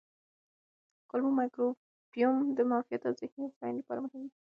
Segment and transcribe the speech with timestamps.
[1.09, 4.35] کولمو مایکروبیوم د معافیت او ذهني هوساینې لپاره مهم دی.